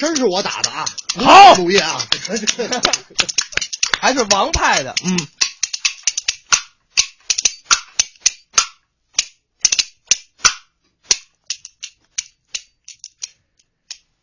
[0.00, 0.84] 真是我打的啊！
[1.16, 2.02] 好主意啊，
[4.00, 5.26] 还是王派的，嗯，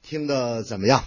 [0.02, 1.04] 听的怎么样？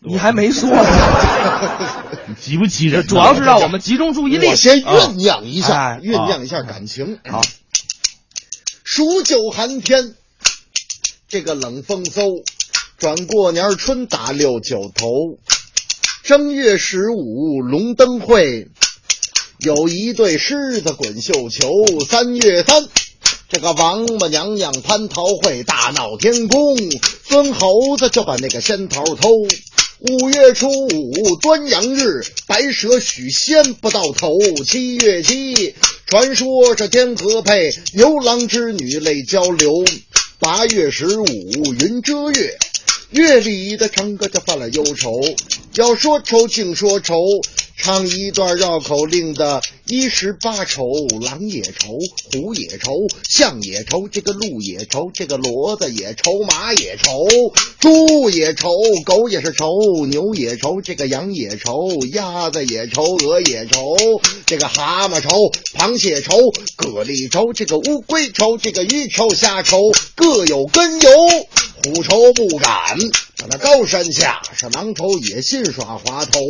[0.00, 3.06] 你还没说呢， 急不急人？
[3.06, 4.46] 主要是让我们集中注意力。
[4.48, 7.18] 我先啊酝酿一下，哎酝酿一下感情。
[7.30, 7.40] 好，
[8.84, 10.14] 数九寒天，
[11.28, 12.44] 这个冷风嗖，
[13.00, 15.38] 转过年春打六九头，
[16.22, 18.68] 正月十五龙灯会，
[19.60, 21.72] 有一对狮子滚绣球。
[22.10, 22.86] 三月三，
[23.48, 26.76] 这个王母娘娘蟠桃会，大闹天宫，
[27.26, 29.30] 孙猴子就把那个仙桃偷。
[30.00, 34.36] 五月初五端阳日，白蛇许仙不到头。
[34.66, 35.74] 七月七，
[36.04, 39.86] 传说这天河配，牛郎织女泪交流。
[40.38, 42.58] 八月十五云遮月，
[43.10, 45.10] 月里的唱歌就犯了忧愁。
[45.74, 47.16] 要说愁，净说愁，
[47.76, 50.84] 唱一段绕口令的一十八愁：
[51.20, 51.98] 狼也愁，
[52.32, 52.92] 虎也愁，
[53.28, 57.26] 象也愁，这个鹿也愁，这个骡子也愁，马也愁，
[57.80, 58.70] 猪也愁，
[59.04, 63.96] 狗也是愁，牛也愁，这个羊也愁，鸭子也愁，鹅也愁，
[64.46, 66.36] 这个蛤蟆愁，螃蟹愁，
[66.76, 71.10] 蛤蜊愁，这个乌龟愁，这个鱼愁，虾愁，各有根由。
[71.82, 72.98] 虎愁不敢
[73.36, 76.40] 在那高山下，是狼愁野信耍滑头，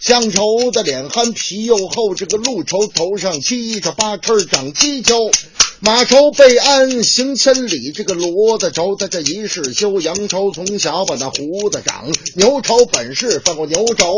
[0.00, 5.16] 乡愁的脸憨皮又厚，这个鹿愁头上七着八根长犄角。
[5.80, 14.12] 马愁备鞍行千里，这个骡子愁在这一世修，羊愁从小把那胡子长，牛愁本事放过牛轴，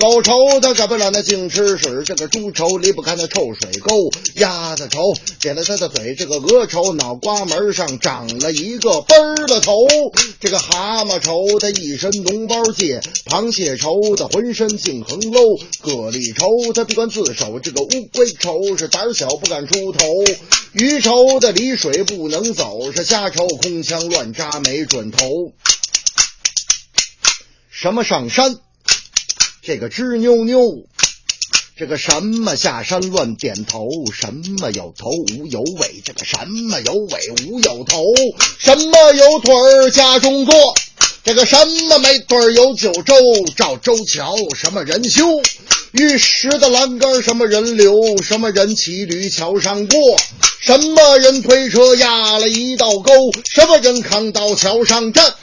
[0.00, 5.12] 狗愁他改不了那净吃屎，这个猪愁离不开那臭水沟，鸭子愁
[5.42, 9.74] 扁了他的嘴，这个鹅愁脑瓜门上长了一个奔儿的头，
[10.40, 20.08] 这个蛤蟆愁他一身脓包疥，螃蟹愁他浑身净横搂，蛤蜊愁他闭关自守，这个乌龟愁是胆小不敢出头，
[20.72, 25.28] 鱼愁的离水不能走，是虾愁空腔乱扎没准头。
[27.68, 28.56] 什么上山？
[29.62, 30.60] 这个吱扭扭。
[31.76, 38.04] 这个什么下山乱点头，什么有头无有尾，这个什么有尾无有头，
[38.58, 40.54] 什么有腿儿家中坐，
[41.24, 41.56] 这个什
[41.88, 43.14] 么没腿儿有九州，
[43.56, 45.24] 赵州桥什么人修，
[45.92, 49.98] 玉石的栏杆什么人流，什么人骑驴桥上过，
[50.60, 53.12] 什么人推车压了一道沟，
[53.50, 55.34] 什么人扛刀桥上站。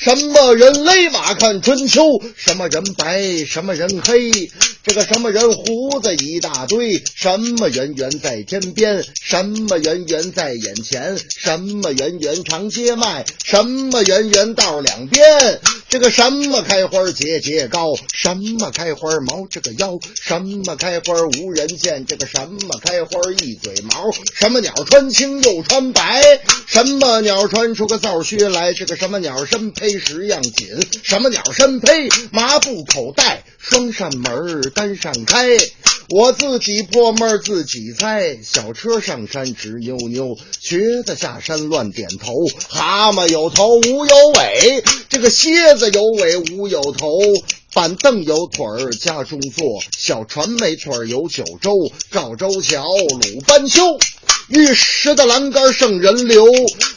[0.00, 2.22] 什么人勒马看春秋？
[2.34, 3.44] 什么人白？
[3.44, 4.50] 什么人黑？
[4.82, 7.04] 这个什么人胡子一大堆？
[7.14, 9.04] 什么圆圆在天边？
[9.22, 11.18] 什么圆圆在眼前？
[11.36, 13.26] 什么圆圆长街卖？
[13.44, 15.60] 什么圆圆道两边？
[15.90, 17.96] 这个什么开花节节高？
[18.14, 19.98] 什么开花毛这个腰？
[20.22, 22.06] 什么开花无人见？
[22.06, 24.08] 这个什么开花一嘴毛？
[24.32, 26.22] 什么鸟穿青又穿白？
[26.68, 28.72] 什么鸟穿出个皂靴来？
[28.72, 30.68] 这个什么鸟身披十样锦？
[31.02, 31.88] 什么鸟身披
[32.30, 33.42] 麻布口袋？
[33.58, 35.58] 双扇门单扇开。
[36.12, 42.34] 我自己破闷自己猜，小车上山直扭扭，瘸子下山乱点头。
[42.68, 47.20] 蛤蟆有头无有尾，这个蝎子有尾无有头。
[47.72, 51.92] 板凳有腿儿家中坐，小船没腿儿有九州。
[52.10, 53.96] 赵州桥鲁班修。
[54.48, 56.44] 玉石的栏杆圣人流，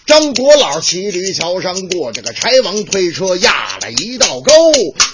[0.08, 4.52] 张国老骑驴桥上过，这个柴王推车压了一道沟，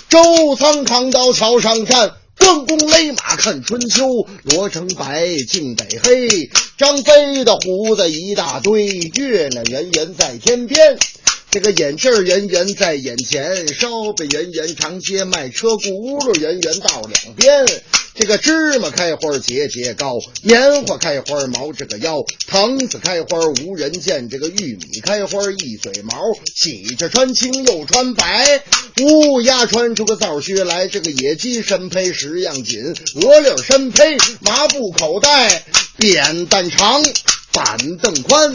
[0.07, 2.13] 周仓扛刀桥上站。
[2.39, 6.49] 关公勒马看春秋，罗成白，净北黑。
[6.77, 10.97] 张飞的胡子一大堆，月亮圆圆在天边。
[11.51, 17.65] 这个眼镜圆圆在眼前，烧饼圆圆长街卖，车轱辘圆圆到两边。
[18.19, 26.19] 这个芝麻开花节节高，棉花开花毛这个腰，藤子开花无人见，这个玉米开花一嘴毛，
[26.53, 28.61] 喜鹊穿青又穿白，
[29.01, 34.01] 乌鸦穿出个皂靴来，这个野鸡身披十样锦，鹅粒儿身披
[34.41, 35.63] 麻布口袋，
[35.95, 37.01] 扁担长，
[37.53, 38.53] 板凳宽。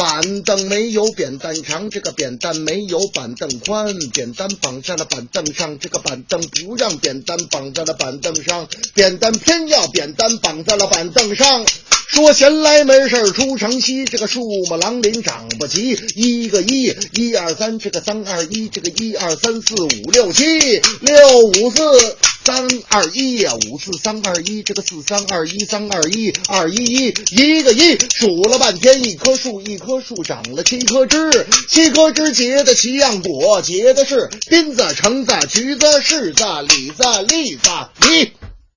[0.00, 11.66] 板凳没有扁担长，这个扁担没有板凳宽，扁担绑在了板凳上，这个板凳不让扁担绑在了板凳上，扁担偏要扁担绑在了板凳上。
[12.08, 22.16] 说闲来没事出城西，这个树木狼林长不齐，一个一，一二三，这个三二一，这个一二三四五六七，六五四
[22.50, 37.70] 三二一呀，五四三二一，这个四三二一，三二一，二一一，一个一，数了半天，一棵树一棵树长了七棵枝，七棵枝结的七样果，结的是槟子、橙子、橘子、柿子、李子、栗子，
[38.08, 38.32] 梨。